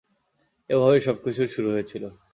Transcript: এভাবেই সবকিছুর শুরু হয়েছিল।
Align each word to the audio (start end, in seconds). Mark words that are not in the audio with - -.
এভাবেই 0.69 1.01
সবকিছুর 1.07 1.49
শুরু 1.55 1.69
হয়েছিল। 1.71 2.03